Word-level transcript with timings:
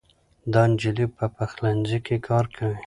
دا 0.53 0.61
نجلۍ 0.71 1.05
په 1.17 1.25
پخلنځي 1.35 1.99
کې 2.05 2.15
کار 2.27 2.45
کوي. 2.57 2.79